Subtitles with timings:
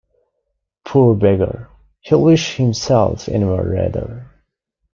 [0.83, 1.69] Poor beggar,
[1.99, 4.31] he’ll wish himself anywhere rather.